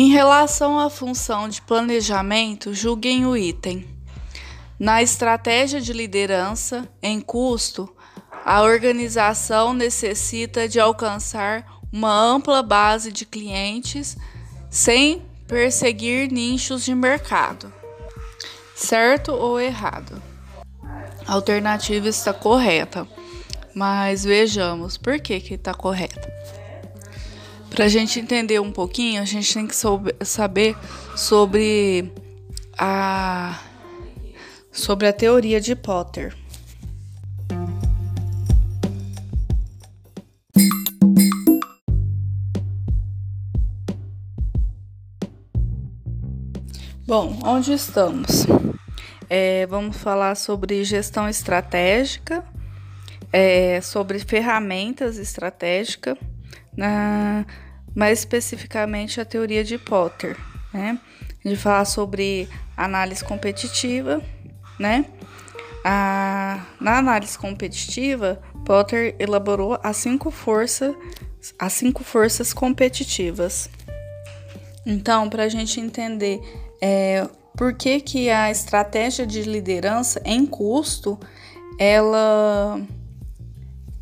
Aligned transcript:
Em 0.00 0.10
relação 0.10 0.78
à 0.78 0.88
função 0.88 1.48
de 1.48 1.60
planejamento, 1.60 2.72
julguem 2.72 3.26
o 3.26 3.36
item. 3.36 3.84
Na 4.78 5.02
estratégia 5.02 5.80
de 5.80 5.92
liderança, 5.92 6.88
em 7.02 7.20
custo, 7.20 7.92
a 8.44 8.62
organização 8.62 9.74
necessita 9.74 10.68
de 10.68 10.78
alcançar 10.78 11.66
uma 11.92 12.14
ampla 12.16 12.62
base 12.62 13.10
de 13.10 13.26
clientes 13.26 14.16
sem 14.70 15.26
perseguir 15.48 16.30
nichos 16.30 16.84
de 16.84 16.94
mercado. 16.94 17.74
Certo 18.76 19.32
ou 19.32 19.58
errado? 19.58 20.22
A 21.26 21.32
alternativa 21.32 22.08
está 22.08 22.32
correta, 22.32 23.04
mas 23.74 24.22
vejamos 24.22 24.96
por 24.96 25.18
que 25.18 25.34
está 25.34 25.74
correta. 25.74 26.32
Para 27.78 27.84
a 27.84 27.88
gente 27.88 28.18
entender 28.18 28.60
um 28.60 28.72
pouquinho, 28.72 29.22
a 29.22 29.24
gente 29.24 29.54
tem 29.54 29.64
que 29.64 29.76
saber 30.24 30.76
sobre 31.14 32.12
a 32.76 33.56
sobre 34.72 35.06
a 35.06 35.12
teoria 35.12 35.60
de 35.60 35.76
Potter. 35.76 36.36
Bom, 47.06 47.38
onde 47.44 47.72
estamos? 47.72 48.44
É, 49.30 49.66
vamos 49.66 49.96
falar 49.98 50.34
sobre 50.34 50.82
gestão 50.82 51.28
estratégica, 51.28 52.44
é, 53.32 53.80
sobre 53.80 54.18
ferramentas 54.18 55.16
estratégicas, 55.16 56.18
na, 56.76 57.46
mais 57.94 58.20
especificamente 58.20 59.20
a 59.20 59.24
teoria 59.24 59.64
de 59.64 59.78
Potter, 59.78 60.36
né? 60.72 60.98
A 61.44 61.48
gente 61.48 61.60
fala 61.60 61.84
sobre 61.84 62.48
análise 62.76 63.24
competitiva, 63.24 64.22
né? 64.78 65.04
A, 65.84 66.66
na 66.80 66.98
análise 66.98 67.38
competitiva, 67.38 68.40
Potter 68.64 69.14
elaborou 69.18 69.78
as 69.82 69.96
cinco 69.96 70.30
forças, 70.30 70.94
as 71.58 71.72
cinco 71.72 72.04
forças 72.04 72.52
competitivas. 72.52 73.70
Então, 74.84 75.28
para 75.28 75.44
a 75.44 75.48
gente 75.48 75.80
entender 75.80 76.40
é, 76.80 77.28
por 77.56 77.74
que, 77.74 78.00
que 78.00 78.30
a 78.30 78.50
estratégia 78.50 79.26
de 79.26 79.42
liderança 79.42 80.20
em 80.24 80.46
custo 80.46 81.18
ela, 81.78 82.80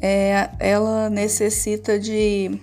é, 0.00 0.50
ela 0.58 1.10
necessita 1.10 1.98
de 1.98 2.60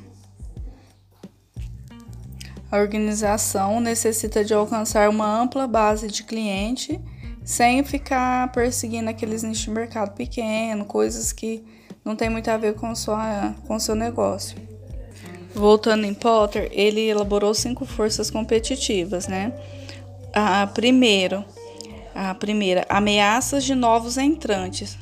a 2.74 2.80
organização 2.80 3.80
necessita 3.80 4.44
de 4.44 4.52
alcançar 4.52 5.08
uma 5.08 5.28
ampla 5.28 5.68
base 5.68 6.08
de 6.08 6.24
cliente 6.24 7.00
sem 7.46 7.84
ficar 7.84 8.52
perseguindo 8.52 9.12
aqueles 9.12 9.44
nichos 9.44 9.66
de 9.66 9.70
mercado 9.70 10.16
pequeno, 10.16 10.84
coisas 10.84 11.32
que 11.32 11.64
não 12.04 12.16
tem 12.16 12.32
muito 12.32 12.50
a 12.50 12.58
ver 12.58 12.74
com 12.74 12.96
sua 12.96 13.54
com 13.68 13.78
seu 13.78 13.94
negócio. 13.94 14.58
Voltando 15.54 16.04
em 16.04 16.16
Potter, 16.16 16.68
ele 16.72 17.02
elaborou 17.02 17.54
cinco 17.54 17.86
forças 17.86 18.32
competitivas, 18.32 19.28
né? 19.28 19.54
a 20.34 20.66
primeiro, 20.66 21.46
a 22.16 22.34
primeira, 22.34 22.88
ameaças 22.90 23.64
de 23.64 23.76
novos 23.76 24.18
entrantes 24.18 24.98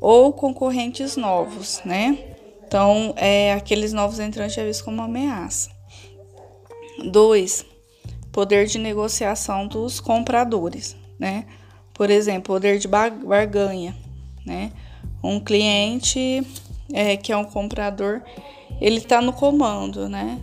ou 0.00 0.32
concorrentes 0.32 1.18
novos, 1.18 1.82
né? 1.84 2.16
Então, 2.66 3.12
é, 3.18 3.52
aqueles 3.52 3.92
novos 3.92 4.18
entrantes 4.18 4.56
é 4.56 4.64
visto 4.64 4.86
como 4.86 5.02
ameaça. 5.02 5.79
Dois, 7.04 7.64
poder 8.32 8.66
de 8.66 8.78
negociação 8.78 9.66
dos 9.66 10.00
compradores, 10.00 10.96
né? 11.18 11.46
Por 11.94 12.10
exemplo, 12.10 12.54
poder 12.54 12.78
de 12.78 12.88
barganha, 12.88 13.96
né? 14.44 14.72
Um 15.22 15.40
cliente 15.40 16.42
é, 16.92 17.16
que 17.16 17.32
é 17.32 17.36
um 17.36 17.44
comprador, 17.44 18.22
ele 18.80 18.98
está 18.98 19.20
no 19.20 19.32
comando, 19.32 20.08
né? 20.08 20.40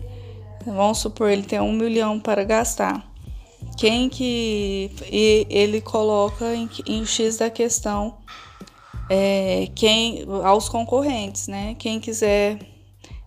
Vamos 0.65 0.99
supor, 0.99 1.29
ele 1.29 1.43
tem 1.43 1.59
um 1.59 1.71
milhão 1.71 2.19
para 2.19 2.43
gastar 2.43 3.07
quem 3.77 4.09
que 4.09 4.91
ele 5.49 5.81
coloca 5.81 6.55
em, 6.55 6.69
em 6.87 7.05
X 7.05 7.37
da 7.37 7.49
questão 7.49 8.17
é, 9.09 9.69
quem 9.75 10.25
aos 10.43 10.67
concorrentes, 10.67 11.47
né? 11.47 11.75
Quem 11.77 11.99
quiser 11.99 12.59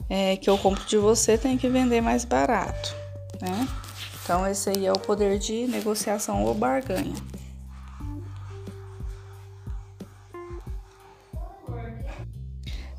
é, 0.08 0.36
que 0.36 0.50
eu 0.50 0.58
compre 0.58 0.84
de 0.84 0.96
você 0.96 1.38
tem 1.38 1.56
que 1.56 1.68
vender 1.68 2.00
mais 2.00 2.24
barato, 2.24 2.94
né? 3.40 3.68
Então 4.22 4.46
esse 4.46 4.70
aí 4.70 4.86
é 4.86 4.92
o 4.92 4.98
poder 4.98 5.38
de 5.38 5.66
negociação 5.66 6.44
ou 6.44 6.54
barganha. 6.54 7.14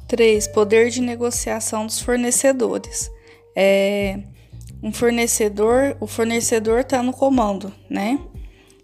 Três, 0.07 0.45
poder 0.45 0.89
de 0.89 0.99
negociação 0.99 1.85
dos 1.85 2.01
fornecedores. 2.01 3.09
É, 3.55 4.19
um 4.83 4.91
fornecedor, 4.91 5.95
o 6.01 6.07
fornecedor 6.07 6.79
está 6.79 7.01
no 7.01 7.13
comando, 7.13 7.71
né? 7.89 8.19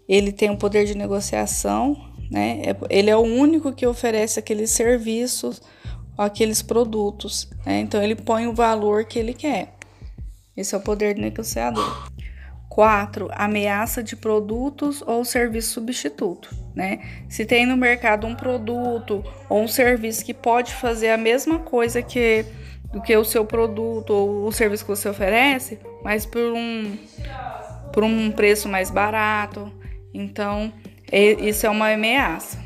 Ele 0.08 0.32
tem 0.32 0.48
o 0.48 0.54
um 0.54 0.56
poder 0.56 0.86
de 0.86 0.96
negociação, 0.96 1.96
né? 2.30 2.62
É, 2.64 2.76
ele 2.88 3.10
é 3.10 3.16
o 3.16 3.20
único 3.20 3.74
que 3.74 3.86
oferece 3.86 4.38
aqueles 4.38 4.70
serviços, 4.70 5.60
aqueles 6.16 6.62
produtos, 6.62 7.48
né? 7.66 7.80
Então 7.80 8.02
ele 8.02 8.14
põe 8.14 8.46
o 8.46 8.54
valor 8.54 9.04
que 9.04 9.18
ele 9.18 9.34
quer. 9.34 9.77
Esse 10.58 10.74
é 10.74 10.78
o 10.78 10.80
poder 10.80 11.14
do 11.14 11.20
negociador. 11.20 12.10
4. 12.68 13.28
Ameaça 13.32 14.02
de 14.02 14.16
produtos 14.16 15.02
ou 15.06 15.24
serviço 15.24 15.72
substituto, 15.72 16.52
né? 16.74 17.00
Se 17.28 17.44
tem 17.44 17.64
no 17.64 17.76
mercado 17.76 18.26
um 18.26 18.34
produto 18.34 19.24
ou 19.48 19.62
um 19.62 19.68
serviço 19.68 20.24
que 20.24 20.34
pode 20.34 20.74
fazer 20.74 21.10
a 21.10 21.16
mesma 21.16 21.60
coisa 21.60 22.02
que 22.02 22.44
que 23.04 23.16
o 23.16 23.24
seu 23.24 23.44
produto 23.44 24.10
ou 24.10 24.46
o 24.46 24.52
serviço 24.52 24.82
que 24.84 24.90
você 24.90 25.08
oferece, 25.08 25.78
mas 26.02 26.24
por 26.24 26.52
um, 26.52 26.96
por 27.92 28.02
um 28.02 28.30
preço 28.32 28.68
mais 28.68 28.90
barato. 28.90 29.70
Então, 30.12 30.72
isso 31.12 31.66
é 31.66 31.70
uma 31.70 31.92
ameaça. 31.92 32.58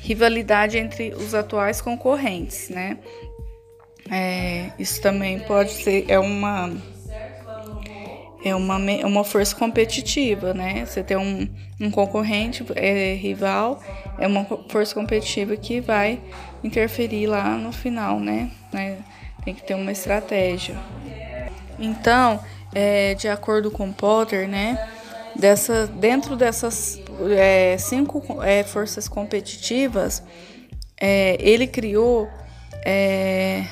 Rivalidade 0.00 0.78
entre 0.78 1.12
os 1.14 1.34
atuais 1.34 1.80
concorrentes, 1.80 2.70
né? 2.70 2.98
É, 4.10 4.70
isso 4.78 5.00
também 5.02 5.40
pode 5.40 5.72
ser 5.72 6.04
é 6.08 6.18
uma 6.18 6.70
é 8.44 8.54
uma, 8.54 8.76
uma 8.76 9.24
força 9.24 9.54
competitiva, 9.54 10.52
né? 10.52 10.84
Você 10.84 11.02
tem 11.02 11.16
um, 11.16 11.48
um 11.80 11.90
concorrente 11.90 12.64
é, 12.74 13.14
rival, 13.14 13.82
é 14.18 14.26
uma 14.26 14.44
força 14.68 14.94
competitiva 14.94 15.56
que 15.56 15.80
vai 15.80 16.20
interferir 16.62 17.26
lá 17.26 17.56
no 17.56 17.72
final, 17.72 18.18
né? 18.18 18.50
né? 18.72 18.98
Tem 19.44 19.54
que 19.54 19.62
ter 19.62 19.74
uma 19.74 19.92
estratégia. 19.92 20.76
Então, 21.78 22.40
é, 22.74 23.14
de 23.14 23.28
acordo 23.28 23.70
com 23.70 23.92
Potter, 23.92 24.48
né, 24.48 24.78
dessa, 25.36 25.86
dentro 25.86 26.36
dessas 26.36 27.00
é, 27.36 27.76
cinco 27.78 28.42
é, 28.42 28.62
forças 28.62 29.08
competitivas, 29.08 30.22
é, 31.00 31.36
ele 31.40 31.66
criou 31.66 32.28
é, 32.84 33.64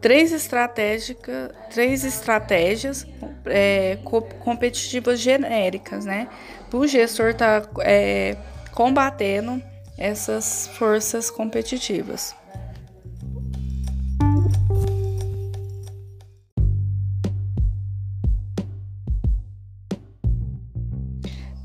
três, 0.00 0.32
estratégica, 0.32 1.54
três 1.70 2.04
estratégias 2.04 3.06
é, 3.46 3.98
co 4.04 4.22
competitivas 4.22 5.20
genéricas, 5.20 6.04
né? 6.04 6.28
O 6.72 6.86
gestor 6.86 7.30
está 7.30 7.68
é, 7.80 8.36
combatendo 8.72 9.62
essas 9.98 10.68
forças 10.78 11.30
competitivas. 11.30 12.34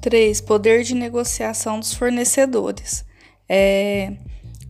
3. 0.02 0.40
Poder 0.42 0.84
de 0.84 0.94
negociação 0.94 1.80
dos 1.80 1.96
fornecedores. 1.96 3.04
É, 3.50 4.14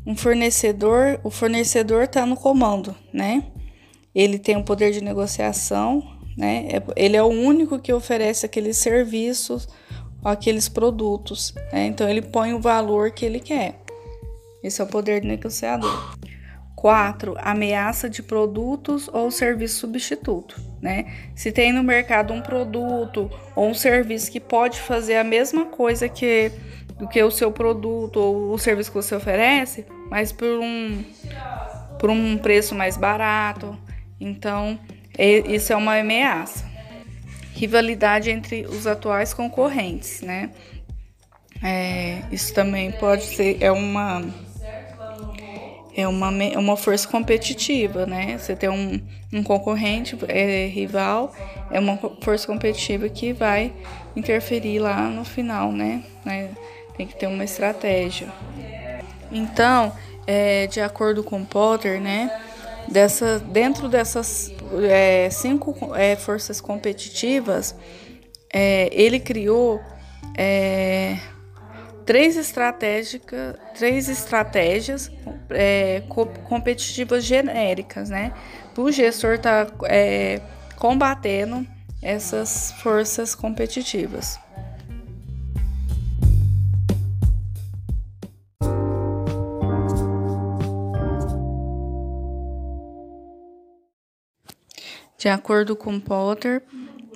um 0.06 0.16
fornecedor, 0.16 1.20
o 1.26 1.30
fornecedor 1.30 2.04
está 2.04 2.26
no 2.26 2.38
comando, 2.38 2.96
né? 3.12 3.44
Ele 4.16 4.40
tem 4.40 4.56
um 4.56 4.64
poder 4.64 4.92
de 4.92 5.04
negociação, 5.04 6.02
né? 6.38 6.68
É, 6.70 6.84
ele 6.96 7.18
é 7.18 7.24
o 7.24 7.28
único 7.28 7.78
que 7.78 7.92
oferece 7.92 8.46
aqueles 8.46 8.78
serviços, 8.78 9.68
aqueles 10.24 10.70
produtos, 10.70 11.54
né? 11.72 11.86
Então 11.88 12.10
ele 12.10 12.22
põe 12.22 12.54
o 12.54 12.60
valor 12.60 13.12
que 13.12 13.26
ele 13.26 13.40
quer. 13.40 13.82
Esse 14.64 14.82
é 14.82 14.84
o 14.84 14.88
poder 14.88 15.22
do 15.22 15.28
negociador. 15.28 16.16
4. 16.76 17.36
Ameaça 17.40 18.10
de 18.10 18.22
produtos 18.22 19.10
ou 19.12 19.32
serviço 19.32 19.80
substituto, 19.80 20.60
né? 20.82 21.06
Se 21.36 21.52
tem 21.52 21.74
no 21.74 21.84
mercado 21.84 22.34
um 22.34 22.42
produto 22.42 23.30
ou 23.56 23.68
um 23.68 23.74
serviço 23.74 24.32
que 24.32 24.40
pode 24.40 24.80
fazer 24.80 25.16
a 25.16 25.24
mesma 25.24 25.66
coisa 25.66 26.08
que 26.08 26.52
do 26.98 27.08
que 27.08 27.22
o 27.22 27.32
seu 27.32 27.52
produto 27.52 28.18
ou 28.18 28.54
o 28.54 28.58
serviço 28.58 28.92
que 28.92 28.96
você 28.96 29.16
oferece, 29.16 29.86
mas 30.10 30.32
por 30.32 30.60
um 30.60 31.04
por 32.00 32.10
um 32.10 32.38
preço 32.38 32.76
mais 32.76 32.98
barato. 32.98 33.78
Então, 34.26 34.80
isso 35.48 35.72
é 35.72 35.76
uma 35.76 36.00
ameaça. 36.00 36.66
rivalidade 37.54 38.30
entre 38.32 38.66
os 38.66 38.86
atuais 38.88 39.34
concorrentes, 39.34 40.22
né? 40.22 40.50
É, 41.64 42.22
isso 42.32 42.54
também 42.54 42.92
pode 42.92 43.24
ser 43.24 43.58
é 43.62 43.72
uma 43.72 44.22
é 45.96 46.06
uma, 46.08 46.30
uma 46.58 46.76
força 46.76 47.08
competitiva, 47.08 48.06
né? 48.06 48.38
Você 48.38 48.56
tem 48.56 48.68
um, 48.70 49.00
um 49.32 49.42
concorrente 49.44 50.18
é, 50.28 50.68
rival, 50.68 51.34
é 51.72 51.80
uma 51.80 51.98
força 52.22 52.46
competitiva 52.46 53.08
que 53.08 53.32
vai 53.32 53.72
interferir 54.16 54.80
lá 54.80 55.08
no 55.08 55.24
final, 55.24 55.72
né? 55.72 56.04
Tem 56.98 57.08
que 57.08 57.16
ter 57.16 57.28
uma 57.28 57.44
estratégia. 57.46 58.28
Então, 59.32 59.94
é, 60.28 60.68
de 60.68 60.82
acordo 60.82 61.24
com 61.24 61.46
Potter, 61.46 62.02
né? 62.02 62.30
Dessa, 62.88 63.40
dentro 63.40 63.90
dessas 63.90 64.52
é, 64.90 65.30
cinco 65.30 65.96
é, 65.96 66.16
forças 66.16 66.62
competitivas, 66.62 67.76
é, 68.54 68.90
ele 68.92 69.20
criou 69.20 69.82
é, 70.38 71.18
três, 72.06 72.38
estratégica, 72.38 73.60
três 73.76 74.08
estratégias 74.08 75.12
é, 75.50 76.04
co 76.08 76.26
competitivas 76.48 77.24
genéricas, 77.24 78.10
né? 78.10 78.32
O 78.78 78.92
gestor 78.92 79.36
está 79.36 79.68
é, 79.86 80.42
combatendo 80.78 81.66
essas 82.02 82.72
forças 82.84 83.34
competitivas. 83.34 84.38
De 95.18 95.30
acordo 95.30 95.76
com 95.76 96.00
Potter, 96.00 96.62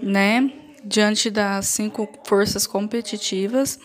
né, 0.01 0.51
diante 0.83 1.29
das 1.29 1.67
cinco 1.67 2.07
forças 2.23 2.65
competitivas, 2.65 3.79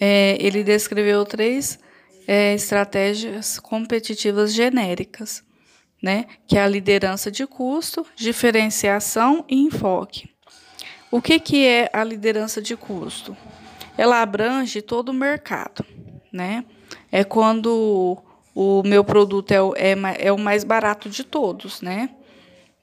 é, 0.00 0.36
ele 0.40 0.64
descreveu 0.64 1.24
três 1.24 1.78
é, 2.26 2.54
estratégias 2.54 3.58
competitivas 3.58 4.52
genéricas, 4.52 5.42
né? 6.02 6.26
Que 6.46 6.58
é 6.58 6.62
a 6.62 6.68
liderança 6.68 7.30
de 7.30 7.46
custo, 7.46 8.06
diferenciação 8.16 9.44
e 9.48 9.56
enfoque. 9.60 10.28
O 11.10 11.22
que, 11.22 11.38
que 11.38 11.66
é 11.66 11.88
a 11.92 12.02
liderança 12.02 12.60
de 12.60 12.76
custo? 12.76 13.36
Ela 13.96 14.20
abrange 14.20 14.82
todo 14.82 15.10
o 15.10 15.14
mercado, 15.14 15.84
né? 16.32 16.64
É 17.12 17.22
quando 17.22 18.18
o 18.54 18.82
meu 18.84 19.04
produto 19.04 19.52
é 19.52 19.62
o, 19.62 19.74
é, 19.76 19.94
é 20.18 20.32
o 20.32 20.38
mais 20.38 20.64
barato 20.64 21.08
de 21.08 21.22
todos, 21.22 21.80
né? 21.80 22.10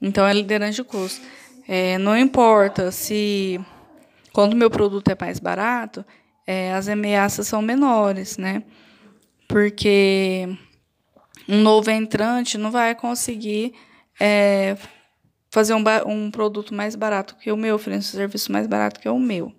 Então 0.01 0.25
é 0.25 0.33
liderança 0.33 0.73
de 0.73 0.83
custo. 0.83 1.21
É, 1.67 1.97
não 1.97 2.17
importa 2.17 2.91
se 2.91 3.59
quando 4.33 4.53
o 4.53 4.57
meu 4.57 4.69
produto 4.69 5.09
é 5.09 5.17
mais 5.19 5.39
barato, 5.39 6.03
é, 6.47 6.73
as 6.73 6.87
ameaças 6.87 7.47
são 7.47 7.61
menores, 7.61 8.37
né? 8.37 8.63
Porque 9.47 10.49
um 11.47 11.61
novo 11.61 11.91
entrante 11.91 12.57
não 12.57 12.71
vai 12.71 12.95
conseguir 12.95 13.73
é, 14.19 14.77
fazer 15.49 15.73
um, 15.73 15.83
um 16.05 16.31
produto 16.31 16.73
mais 16.73 16.95
barato 16.95 17.35
que 17.35 17.51
o 17.51 17.57
meu, 17.57 17.75
oferecer 17.75 18.15
um 18.15 18.19
serviço 18.19 18.51
mais 18.51 18.67
barato 18.67 18.99
que 18.99 19.09
o 19.09 19.19
meu. 19.19 19.53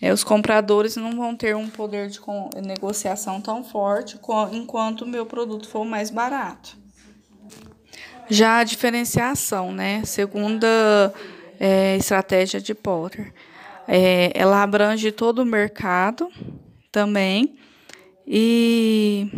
É, 0.00 0.12
os 0.12 0.22
compradores 0.22 0.96
não 0.96 1.16
vão 1.16 1.34
ter 1.34 1.56
um 1.56 1.68
poder 1.68 2.08
de 2.08 2.20
negociação 2.64 3.40
tão 3.40 3.64
forte 3.64 4.18
enquanto 4.52 5.02
o 5.02 5.08
meu 5.08 5.24
produto 5.26 5.68
for 5.68 5.84
mais 5.84 6.10
barato. 6.10 6.76
Já 8.28 8.58
a 8.58 8.64
diferenciação, 8.64 9.72
né? 9.72 10.04
Segunda 10.04 11.12
é, 11.60 11.96
estratégia 11.96 12.60
de 12.60 12.74
Potter. 12.74 13.32
É, 13.86 14.32
ela 14.34 14.62
abrange 14.62 15.12
todo 15.12 15.40
o 15.40 15.46
mercado 15.46 16.28
também 16.90 17.56
e, 18.26 19.28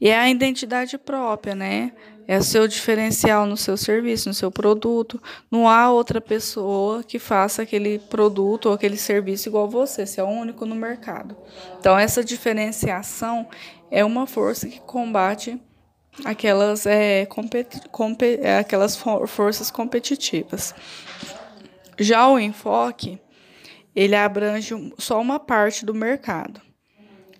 e 0.00 0.08
é 0.08 0.16
a 0.16 0.30
identidade 0.30 0.96
própria, 0.96 1.54
né? 1.54 1.92
É 2.28 2.38
o 2.38 2.44
seu 2.44 2.68
diferencial 2.68 3.44
no 3.44 3.56
seu 3.56 3.76
serviço, 3.76 4.28
no 4.28 4.34
seu 4.34 4.52
produto. 4.52 5.20
Não 5.50 5.68
há 5.68 5.90
outra 5.90 6.20
pessoa 6.20 7.02
que 7.02 7.18
faça 7.18 7.62
aquele 7.62 7.98
produto 7.98 8.66
ou 8.66 8.72
aquele 8.72 8.96
serviço 8.96 9.48
igual 9.48 9.68
você, 9.68 10.06
você 10.06 10.20
é 10.20 10.24
o 10.24 10.28
único 10.28 10.64
no 10.64 10.76
mercado. 10.76 11.36
Então, 11.80 11.98
essa 11.98 12.22
diferenciação 12.22 13.48
é 13.90 14.04
uma 14.04 14.28
força 14.28 14.68
que 14.68 14.78
combate 14.78 15.60
aquelas, 16.24 16.86
é, 16.86 17.26
competi 17.26 17.80
é, 18.42 18.58
aquelas 18.58 18.96
for 18.96 19.26
forças 19.26 19.70
competitivas. 19.70 20.74
Já 21.98 22.28
o 22.28 22.38
enfoque 22.38 23.18
ele 23.94 24.14
abrange 24.14 24.74
só 24.98 25.20
uma 25.20 25.38
parte 25.38 25.84
do 25.84 25.94
mercado, 25.94 26.60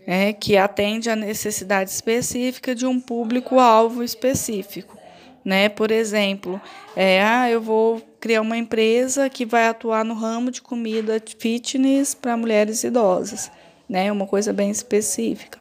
é, 0.07 0.33
que 0.33 0.57
atende 0.57 1.09
à 1.09 1.17
necessidade 1.17 1.91
específica 1.91 2.75
de 2.75 2.87
um 2.87 3.01
público-alvo 3.01 4.03
específico. 4.03 4.99
Né? 5.45 5.69
Por 5.69 5.91
exemplo, 5.91 6.61
é, 6.95 7.23
ah, 7.23 7.49
eu 7.49 7.61
vou 7.61 8.01
criar 8.19 8.43
uma 8.43 8.59
empresa 8.59 9.31
que 9.31 9.47
vai 9.47 9.67
atuar 9.67 10.05
no 10.05 10.15
ramo 10.15 10.51
de 10.51 10.61
comida 10.61 11.23
fitness 11.39 12.15
para 12.15 12.37
mulheres 12.37 12.85
idosas, 12.85 13.51
né? 13.89 14.11
uma 14.13 14.27
coisa 14.27 14.53
bem 14.53 14.71
específica. 14.71 15.60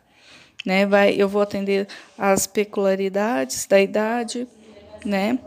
Né? 0.66 0.86
Vai, 0.86 1.14
eu 1.16 1.28
vou 1.28 1.42
atender 1.42 1.88
as 2.18 2.46
peculiaridades 2.46 3.66
da 3.66 3.80
idade, 3.80 4.48
né? 5.06 5.40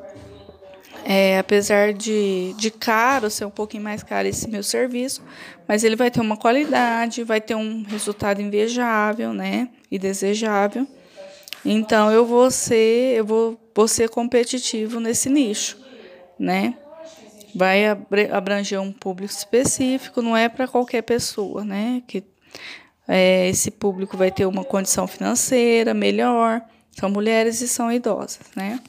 É, 1.05 1.39
apesar 1.39 1.93
de, 1.93 2.55
de 2.57 2.71
caro, 2.71 3.29
ser 3.29 3.45
um 3.45 3.51
pouquinho 3.51 3.83
mais 3.83 4.03
caro 4.03 4.29
esse 4.29 4.49
meu 4.49 4.63
serviço, 4.63 5.23
mas 5.67 5.83
ele 5.83 5.97
vai 5.97 6.11
ter 6.11 6.21
uma 6.21 6.37
qualidade, 6.37 7.25
vai 7.25 7.41
ter 7.41 7.57
um 7.57 7.83
resultado 7.83 8.41
invejável, 8.41 9.33
né? 9.33 9.69
E 9.91 9.99
desejável. 9.99 10.87
Então 11.65 12.11
eu 12.11 12.25
vou 12.25 12.51
ser, 12.51 13.17
eu 13.17 13.25
vou, 13.25 13.61
vou 13.75 13.89
ser 13.89 14.09
competitivo 14.09 15.01
nesse 15.01 15.29
nicho, 15.29 15.79
né? 16.39 16.77
Vai 17.55 17.85
abranger 18.33 18.81
um 18.81 18.93
público 18.93 19.33
específico, 19.33 20.23
não 20.23 20.37
é 20.37 20.49
para 20.49 20.67
qualquer 20.67 21.03
pessoa, 21.03 21.65
né? 21.65 22.03
Que 22.07 22.25
é, 23.15 23.47
esse 23.51 23.71
público 23.71 24.17
vai 24.17 24.31
ter 24.31 24.47
uma 24.47 24.65
condição 24.65 25.07
financeira 25.07 25.93
melhor, 25.93 26.63
são 26.93 27.11
mulheres 27.11 27.61
e 27.61 27.69
são 27.69 27.93
idosas, 27.93 28.41
né? 28.57 28.81